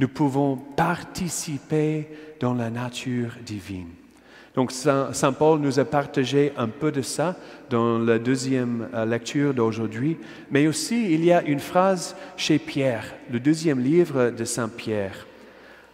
nous 0.02 0.08
pouvons 0.08 0.58
participer 0.58 2.08
dans 2.40 2.56
la 2.56 2.72
nature 2.72 3.38
divine. 3.46 3.92
Donc 4.56 4.72
Saint, 4.72 5.34
Paul 5.38 5.60
nous 5.60 5.80
a 5.80 5.86
partagé 5.86 6.52
un 6.58 6.68
peu 6.68 6.92
de 6.92 7.02
ça 7.02 7.38
dans 7.70 7.98
la 7.98 8.20
deuxième 8.20 8.90
euh, 8.94 9.06
lecture 9.06 9.54
d'aujourd'hui, 9.54 10.18
mais 10.50 10.68
aussi 10.68 11.14
il 11.14 11.24
y 11.24 11.32
a 11.32 11.42
une 11.44 11.60
phrase 11.60 12.16
chez 12.36 12.60
Pierre, 12.60 13.06
le 13.32 13.40
deuxième 13.40 13.80
livre 13.80 14.30
de 14.30 14.44
Saint 14.44 14.68
Pierre. 14.68 15.26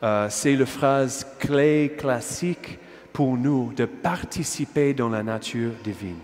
Euh, 0.02 0.28
c'est 0.30 0.56
la 0.56 0.66
phrase 0.66 1.28
clé 1.40 1.94
classique 1.98 2.80
pour 3.14 3.38
nous 3.38 3.74
de 3.76 3.86
participer 3.86 4.94
dans 4.94 5.10
la 5.10 5.24
nature 5.24 5.72
divine. 5.84 6.18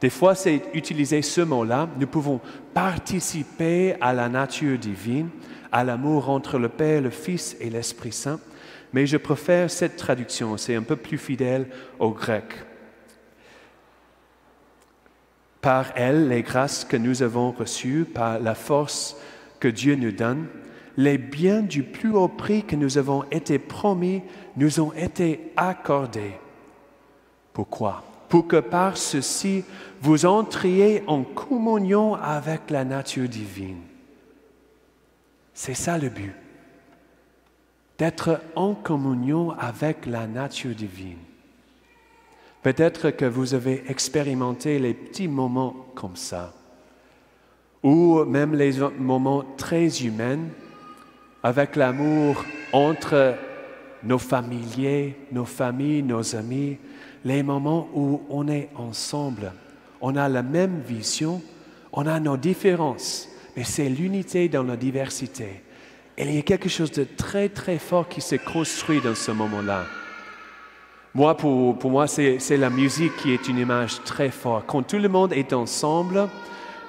Des 0.00 0.10
fois, 0.10 0.34
c'est 0.34 0.62
utiliser 0.72 1.20
ce 1.20 1.42
mot-là. 1.42 1.88
Nous 1.98 2.06
pouvons 2.06 2.40
participer 2.72 3.96
à 4.00 4.12
la 4.14 4.28
nature 4.28 4.78
divine 4.78 5.28
à 5.72 5.84
l'amour 5.84 6.30
entre 6.30 6.58
le 6.58 6.68
Père, 6.68 7.00
le 7.00 7.10
Fils 7.10 7.56
et 7.60 7.70
l'Esprit 7.70 8.12
Saint, 8.12 8.40
mais 8.92 9.06
je 9.06 9.16
préfère 9.16 9.70
cette 9.70 9.96
traduction, 9.96 10.56
c'est 10.56 10.74
un 10.74 10.82
peu 10.82 10.96
plus 10.96 11.18
fidèle 11.18 11.68
au 11.98 12.10
grec. 12.10 12.44
Par 15.60 15.92
elle, 15.94 16.28
les 16.28 16.42
grâces 16.42 16.84
que 16.84 16.96
nous 16.96 17.22
avons 17.22 17.52
reçues, 17.52 18.04
par 18.04 18.38
la 18.40 18.54
force 18.54 19.16
que 19.60 19.68
Dieu 19.68 19.94
nous 19.94 20.12
donne, 20.12 20.46
les 20.96 21.18
biens 21.18 21.62
du 21.62 21.82
plus 21.82 22.12
haut 22.12 22.28
prix 22.28 22.64
que 22.64 22.76
nous 22.76 22.98
avons 22.98 23.24
été 23.30 23.58
promis 23.58 24.22
nous 24.56 24.80
ont 24.80 24.92
été 24.92 25.52
accordés. 25.56 26.34
Pourquoi? 27.52 28.02
Pour 28.28 28.48
que 28.48 28.56
par 28.56 28.96
ceci, 28.96 29.64
vous 30.00 30.24
entriez 30.24 31.02
en 31.06 31.22
communion 31.22 32.14
avec 32.14 32.70
la 32.70 32.84
nature 32.84 33.28
divine 33.28 33.89
c'est 35.62 35.74
ça 35.74 35.98
le 35.98 36.08
but. 36.08 36.32
D'être 37.98 38.40
en 38.56 38.74
communion 38.74 39.50
avec 39.50 40.06
la 40.06 40.26
nature 40.26 40.74
divine. 40.74 41.18
Peut-être 42.62 43.10
que 43.10 43.26
vous 43.26 43.52
avez 43.52 43.84
expérimenté 43.90 44.78
les 44.78 44.94
petits 44.94 45.28
moments 45.28 45.76
comme 45.94 46.16
ça, 46.16 46.54
ou 47.82 48.24
même 48.24 48.54
les 48.54 48.72
moments 48.98 49.44
très 49.58 49.86
humains, 50.02 50.46
avec 51.42 51.76
l'amour 51.76 52.42
entre 52.72 53.34
nos 54.02 54.18
familiers, 54.18 55.14
nos 55.30 55.44
familles, 55.44 56.02
nos 56.02 56.34
amis, 56.34 56.78
les 57.22 57.42
moments 57.42 57.86
où 57.94 58.22
on 58.30 58.48
est 58.48 58.70
ensemble, 58.76 59.52
on 60.00 60.16
a 60.16 60.26
la 60.26 60.42
même 60.42 60.80
vision, 60.80 61.42
on 61.92 62.06
a 62.06 62.18
nos 62.18 62.38
différences, 62.38 63.29
mais 63.56 63.64
c'est 63.64 63.88
l'unité 63.88 64.48
dans 64.48 64.62
la 64.62 64.76
diversité. 64.76 65.62
Et 66.16 66.24
il 66.24 66.34
y 66.34 66.38
a 66.38 66.42
quelque 66.42 66.68
chose 66.68 66.92
de 66.92 67.04
très, 67.04 67.48
très 67.48 67.78
fort 67.78 68.08
qui 68.08 68.20
se 68.20 68.36
construit 68.36 69.00
dans 69.00 69.14
ce 69.14 69.30
moment-là. 69.30 69.84
Moi, 71.14 71.36
pour, 71.36 71.90
moi, 71.90 72.06
c'est 72.06 72.56
la 72.56 72.70
musique 72.70 73.16
qui 73.16 73.32
est 73.32 73.48
une 73.48 73.58
image 73.58 74.02
très 74.04 74.30
forte. 74.30 74.64
Quand 74.66 74.82
tout 74.82 74.98
le 74.98 75.08
monde 75.08 75.32
est 75.32 75.52
ensemble, 75.52 76.28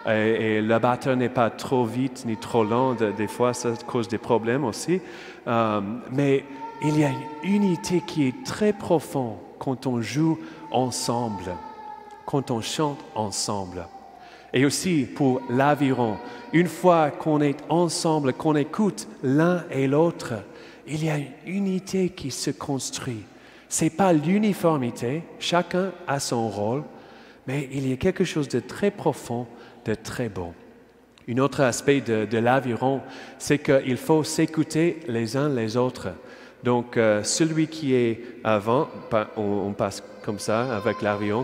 et, 0.06 0.62
le 0.62 0.80
batteur 0.80 1.16
n'est 1.16 1.30
pas 1.30 1.50
trop 1.50 1.86
vite 1.86 2.24
ni 2.26 2.38
trop 2.38 2.64
lent. 2.64 2.94
des 2.94 3.28
fois, 3.28 3.54
ça 3.54 3.72
cause 3.88 4.08
des 4.08 4.18
problèmes 4.18 4.64
aussi. 4.64 5.02
Euh, 5.48 5.82
mais 6.12 6.44
il 6.84 7.00
y 7.00 7.04
a 7.04 7.10
une 7.44 7.54
unité 7.54 8.02
qui 8.06 8.28
est 8.28 8.44
très 8.44 8.74
profonde 8.74 9.38
quand 9.60 9.88
on 9.88 10.02
joue 10.02 10.40
ensemble, 10.72 11.56
quand 12.26 12.52
on 12.52 12.62
chante 12.62 13.00
ensemble. 13.16 13.88
Et 14.54 14.66
aussi 14.66 15.08
pour 15.16 15.42
l'aviron, 15.50 16.18
une 16.52 16.68
fois 16.68 17.10
qu'on 17.10 17.42
est 17.42 17.58
ensemble, 17.70 18.34
qu'on 18.34 18.56
écoute 18.56 19.08
l'un 19.24 19.64
et 19.72 19.88
l'autre, 19.88 20.34
il 20.88 21.04
y 21.04 21.10
a 21.10 21.18
une 21.18 21.28
unité 21.46 22.10
qui 22.10 22.32
se 22.32 22.52
construit. 22.52 23.24
Ce 23.70 23.86
n'est 23.86 23.90
pas 23.90 24.12
l'uniformité, 24.12 25.24
chacun 25.40 25.94
a 26.06 26.20
son 26.20 26.50
rôle, 26.50 26.84
mais 27.48 27.70
il 27.72 27.88
y 27.88 27.94
a 27.94 27.98
quelque 27.98 28.26
chose 28.26 28.50
de 28.50 28.60
très 28.60 28.92
profond, 28.92 29.48
de 29.86 29.96
très 29.96 30.28
beau. 30.28 30.54
Un 31.30 31.38
autre 31.38 31.62
aspect 31.62 32.02
de, 32.02 32.38
l'aviron, 32.38 33.02
c'est 33.38 33.60
qu'il 33.60 33.98
faut 33.98 34.24
s'écouter 34.24 35.00
les 35.08 35.38
uns 35.38 35.48
les 35.48 35.78
autres. 35.78 36.10
Donc, 36.64 36.96
euh, 36.96 37.24
celui 37.24 37.68
qui 37.68 37.96
est 37.96 38.22
avant, 38.44 38.88
on, 39.36 39.74
passe 39.74 40.04
comme 40.24 40.38
ça 40.38 40.76
avec 40.76 41.02
l'avion, 41.02 41.44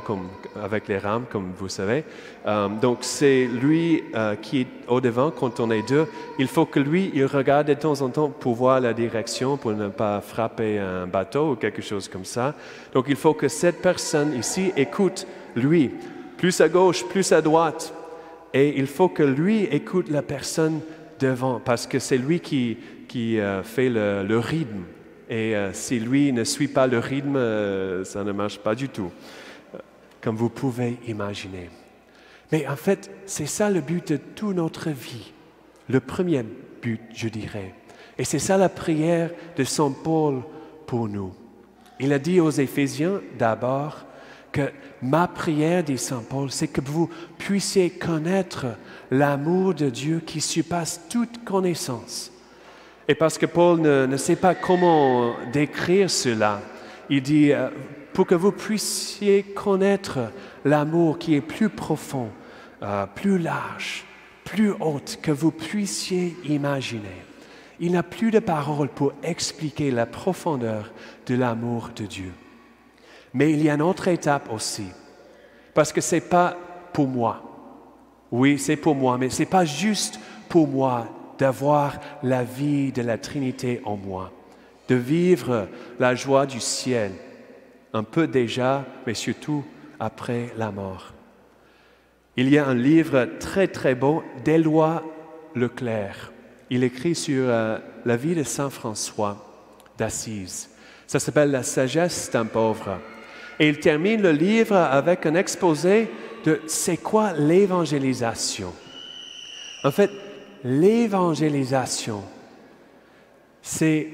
avec 0.62 0.88
les 0.88 1.00
rames, 1.00 1.26
comme 1.32 1.54
vous 1.58 1.70
savez. 1.70 2.04
Euh, 2.46 2.68
donc, 2.68 3.00
c'est 3.02 3.46
lui 3.46 4.04
euh, 4.14 4.36
qui 4.36 4.62
est 4.62 4.68
au 4.88 5.02
devant 5.02 5.32
quand 5.32 5.60
on 5.60 5.72
est 5.72 5.88
deux. 5.88 6.06
Il 6.38 6.48
faut 6.48 6.68
que 6.68 6.80
lui, 6.80 7.12
il 7.16 7.26
regarde 7.26 7.68
de 7.68 7.74
temps 7.74 8.00
en 8.02 8.10
temps 8.10 8.30
pour 8.30 8.54
voir 8.54 8.80
la 8.80 8.94
direction, 8.94 9.58
pour 9.58 9.72
ne 9.72 9.88
pas 9.88 10.22
frapper 10.22 10.78
un 10.78 11.08
bateau 11.08 11.54
ou 11.54 11.56
quelque 11.56 11.82
chose 11.82 12.08
comme 12.08 12.26
ça. 12.26 12.54
Donc, 12.94 13.06
il 13.08 13.16
faut 13.16 13.34
que 13.34 13.48
cette 13.48 13.82
personne 13.82 14.38
ici 14.38 14.72
écoute 14.78 15.26
lui, 15.56 15.90
plus 16.38 16.62
à 16.62 16.70
gauche, 16.70 17.04
plus 17.06 17.32
à 17.32 17.42
droite. 17.42 17.92
Et 18.54 18.78
il 18.78 18.86
faut 18.86 19.10
que 19.10 19.24
lui 19.24 19.64
écoute 19.64 20.10
la 20.10 20.22
personne 20.22 20.80
devant, 21.20 21.60
parce 21.60 21.88
que 21.88 21.98
c'est 21.98 22.18
lui 22.18 22.40
qui, 22.40 22.78
qui 23.08 23.40
fait 23.64 23.90
le 23.90 24.38
rythme 24.38 24.84
et 25.30 25.56
euh, 25.56 25.74
si 25.74 26.00
lui 26.00 26.32
ne 26.32 26.44
suit 26.44 26.68
pas 26.68 26.88
le 26.88 27.00
rythme, 27.00 27.36
euh, 27.36 28.04
ça 28.06 28.24
ne 28.24 28.32
marche 28.32 28.60
pas 28.60 28.76
du 28.76 28.90
tout, 28.90 29.12
comme 30.22 30.36
vous 30.36 30.50
pouvez 30.50 30.98
imaginer. 31.08 31.70
Mais 32.52 32.68
en 32.68 32.78
fait, 32.78 33.12
c'est 33.26 33.46
ça 33.46 33.70
le 33.70 33.82
but 33.82 34.14
de 34.14 34.18
toute 34.18 34.56
notre 34.56 34.90
vie. 34.90 35.34
Le 35.90 36.00
premier 36.00 36.44
but, 36.82 37.02
je 37.14 37.28
dirais. 37.28 37.74
Et 38.18 38.24
c'est 38.24 38.40
ça 38.40 38.58
la 38.58 38.70
prière 38.70 39.32
de 39.58 39.64
Saint 39.64 39.92
Paul 39.92 40.42
pour 40.86 41.10
nous. 41.10 41.34
Il 42.00 42.14
a 42.14 42.20
dit 42.20 42.40
aux 42.40 42.52
Éphésiens 42.52 43.22
d'abord 43.38 44.06
que 44.52 44.72
ma 45.02 45.28
prière, 45.28 45.84
dit 45.84 45.98
Saint 45.98 46.24
Paul, 46.28 46.52
c'est 46.52 46.70
que 46.70 46.82
vous 46.82 47.10
puissiez 47.38 47.90
connaître 47.90 48.66
l'amour 49.12 49.74
de 49.74 49.90
Dieu 49.90 50.22
qui 50.26 50.40
surpasse 50.40 51.02
toute 51.10 51.44
connaissance 51.44 52.32
et 53.08 53.16
parce 53.16 53.38
que 53.38 53.46
Paul 53.46 53.80
ne, 53.80 54.18
sait 54.18 54.36
pas 54.36 54.54
comment 54.54 55.34
décrire 55.52 56.10
cela, 56.10 56.62
il 57.10 57.22
dit, 57.22 57.54
euh, 57.54 57.70
pour 58.14 58.28
que 58.28 58.36
vous 58.36 58.52
puissiez 58.52 59.44
connaître 59.44 60.20
l'amour 60.66 61.18
qui 61.18 61.36
est 61.36 61.42
plus 61.42 61.70
profond, 61.70 62.30
euh, 62.84 63.06
plus 63.06 63.38
large, 63.38 64.06
plus 64.44 64.72
haut 64.72 65.00
que 65.22 65.32
vous 65.32 65.52
puissiez 65.52 66.36
imaginer. 66.46 67.24
Il 67.80 67.94
n'a 67.94 68.04
plus 68.04 68.32
de 68.32 68.40
paroles 68.40 68.90
pour 68.90 69.14
expliquer 69.24 69.92
la 69.92 70.06
profondeur 70.06 70.92
de 71.28 71.36
l'amour 71.36 71.92
de 71.96 72.06
Dieu. 72.06 72.34
Mais 73.34 73.52
il 73.52 73.64
y 73.64 73.70
a 73.70 73.76
une 73.76 73.82
autre 73.82 74.08
étape 74.08 74.52
aussi, 74.52 74.88
parce 75.74 75.94
que 75.94 76.02
ce 76.02 76.16
n'est 76.16 76.22
pas 76.22 76.58
pour 76.92 77.08
moi. 77.08 77.44
Oui, 78.32 78.60
c'est 78.60 78.76
pour 78.76 78.96
moi, 78.96 79.18
mais 79.18 79.30
ce 79.30 79.40
n'est 79.40 79.46
pas 79.46 79.64
juste 79.64 80.20
pour 80.50 80.68
moi 80.68 81.08
d'avoir 81.38 82.00
la 82.24 82.44
vie 82.44 82.92
de 82.92 83.02
la 83.02 83.18
Trinité 83.18 83.82
en 83.86 83.96
moi, 83.96 84.32
de 84.88 84.96
vivre 84.96 85.68
la 86.00 86.16
joie 86.16 86.46
du 86.46 86.60
ciel, 86.60 87.12
un 87.94 88.04
peu 88.04 88.28
déjà, 88.28 88.86
mais 89.06 89.14
surtout 89.14 89.64
après 90.00 90.48
la 90.58 90.72
mort. 90.72 91.14
Il 92.36 92.50
y 92.50 92.58
a 92.58 92.68
un 92.68 92.76
livre 92.76 93.28
très 93.40 93.68
très 93.68 93.96
beau 93.96 94.24
d'Éloi 94.44 95.04
Leclerc. 95.56 96.32
Il 96.70 96.84
écrit 96.84 97.16
sur 97.16 97.46
euh, 97.48 97.80
la 98.06 98.16
vie 98.16 98.36
de 98.36 98.44
Saint 98.44 98.70
François 98.70 99.44
d'Assise. 99.98 100.70
Ça 101.08 101.20
s'appelle 101.20 101.52
La 101.52 101.64
sagesse 101.64 102.30
d'un 102.32 102.46
pauvre. 102.46 103.00
Et 103.60 103.68
il 103.68 103.80
termine 103.80 104.22
le 104.22 104.32
livre 104.32 104.76
avec 104.76 105.26
un 105.26 105.34
exposé 105.34 106.10
de 106.46 106.62
c'est 106.68 106.98
quoi 106.98 107.34
l'évangélisation? 107.34 108.72
En 109.84 109.92
fait, 109.92 110.12
l'évangélisation, 110.64 112.24
c'est 113.62 114.08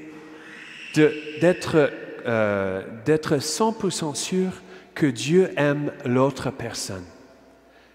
d'être 1.40 1.90
euh, 2.26 2.82
100% 3.06 4.14
sûr 4.14 4.50
que 4.94 5.06
Dieu 5.06 5.52
aime 5.56 5.92
l'autre 6.04 6.50
personne 6.50 7.04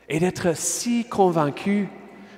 et 0.10 0.20
d'être 0.20 0.56
si 0.56 1.06
convaincu 1.06 1.88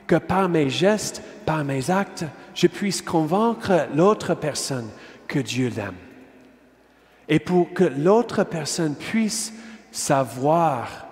que 0.06 0.18
par 0.18 0.50
mes 0.50 0.70
gestes, 0.70 1.24
par 1.46 1.64
mes 1.64 1.90
actes, 1.90 2.26
je 2.54 2.68
puisse 2.68 3.02
convaincre 3.02 3.88
l'autre 3.96 4.36
personne 4.36 4.90
que 5.28 5.40
Dieu 5.40 5.72
l'aime. 5.76 5.96
Et 7.30 7.40
pour 7.40 7.74
que 7.74 7.86
l'autre 7.86 8.44
personne 8.44 8.96
puisse 8.96 9.54
savoir 9.92 11.08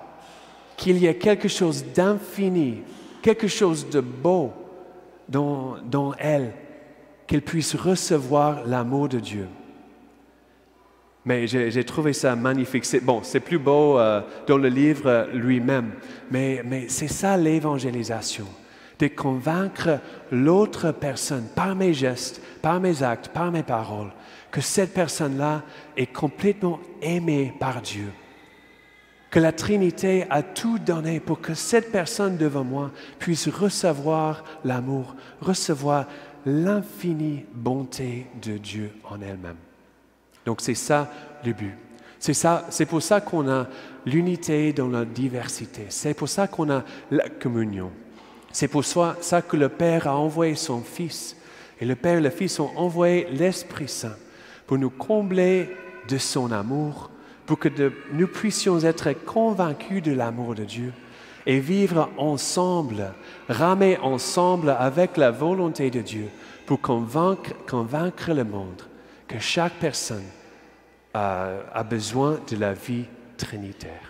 qu'il 0.76 0.98
y 0.98 1.08
a 1.08 1.14
quelque 1.14 1.48
chose 1.48 1.86
d'infini, 1.96 2.84
quelque 3.22 3.48
chose 3.48 3.90
de 3.90 4.02
beau, 4.02 4.52
dans, 5.30 6.14
elle, 6.18 6.54
qu'elle 7.28 7.42
puisse 7.42 7.76
recevoir 7.76 8.66
l'amour 8.66 9.10
de 9.10 9.20
Dieu. 9.20 9.48
Mais 11.26 11.48
j'ai 11.48 11.84
trouvé 11.84 12.14
ça 12.14 12.36
magnifique. 12.36 12.86
Bon, 13.04 13.22
c'est 13.24 13.40
plus 13.40 13.60
beau 13.60 14.00
euh, 14.00 14.22
dans 14.48 14.58
le 14.58 14.70
livre 14.70 15.28
lui-même, 15.34 15.92
mais, 16.32 16.62
mais 16.66 16.88
c'est 16.88 17.10
ça 17.10 17.38
l'évangélisation, 17.38 18.48
de 18.98 19.08
convaincre 19.08 20.00
l'autre 20.32 20.92
personne 20.92 21.46
par 21.56 21.76
mes 21.76 21.94
gestes, 21.94 22.42
par 22.62 22.80
mes 22.80 23.04
actes, 23.04 23.28
par 23.28 23.52
mes 23.52 23.64
paroles, 23.64 24.12
que 24.50 24.62
cette 24.62 24.94
personne-là 24.94 25.62
est 25.96 26.12
complètement 26.12 26.80
aimée 27.02 27.54
par 27.60 27.82
Dieu 27.82 28.12
que 29.30 29.40
la 29.40 29.52
Trinité 29.52 30.26
a 30.30 30.42
tout 30.42 30.80
donné 30.80 31.20
pour 31.20 31.40
que 31.40 31.54
cette 31.54 31.92
personne 31.92 32.38
devant 32.38 32.64
moi 32.64 32.92
puisse 33.20 33.48
recevoir 33.48 34.44
l'amour, 34.64 35.16
recevoir 35.42 36.08
l'infinie 36.46 37.46
bonté 37.54 38.26
de 38.42 38.58
Dieu 38.58 38.92
en 39.04 39.22
elle-même. 39.22 39.58
Donc 40.46 40.62
c'est 40.62 40.76
ça 40.76 41.12
le 41.46 41.54
but. 41.54 41.76
C'est 42.18 42.34
ça, 42.34 42.66
c'est 42.70 42.86
pour 42.86 43.02
ça 43.02 43.22
qu'on 43.22 43.50
a 43.50 43.68
l'unité 44.06 44.74
dans 44.74 44.90
la 44.90 45.06
diversité. 45.06 45.86
C'est 45.90 46.14
pour 46.14 46.28
ça 46.28 46.48
qu'on 46.48 46.70
a 46.70 46.84
la 47.12 47.30
communion. 47.30 47.92
C'est 48.52 48.68
pour 48.68 48.84
ça 48.84 49.42
que 49.48 49.56
le 49.56 49.70
Père 49.70 50.08
a 50.08 50.18
envoyé 50.18 50.56
son 50.56 50.82
Fils. 50.82 51.38
Et 51.80 51.86
le 51.86 51.96
Père 51.96 52.18
et 52.18 52.22
le 52.22 52.30
Fils 52.30 52.60
ont 52.60 52.72
envoyé 52.76 53.28
l'Esprit 53.32 53.88
Saint 53.88 54.18
pour 54.68 54.78
nous 54.78 54.90
combler 54.90 55.70
de 56.10 56.18
son 56.18 56.52
amour, 56.52 57.10
pour 57.50 57.58
que 57.58 57.92
nous 58.12 58.28
puissions 58.28 58.80
être 58.82 59.12
convaincus 59.12 60.04
de 60.04 60.12
l'amour 60.12 60.54
de 60.54 60.66
Dieu 60.66 60.94
et 61.48 61.60
vivre 61.60 62.12
ensemble, 62.16 63.12
ramer 63.48 63.98
ensemble 64.04 64.70
avec 64.70 65.18
la 65.18 65.32
volonté 65.32 65.90
de 65.90 66.02
Dieu 66.02 66.30
pour 66.68 66.80
convaincre, 66.80 67.54
le 68.34 68.44
monde 68.44 68.84
que 69.28 69.40
chaque 69.40 69.74
personne 69.80 70.28
a 71.16 71.84
besoin 71.90 72.40
de 72.52 72.56
la 72.56 72.74
vie 72.74 73.06
trinitaire. 73.36 74.09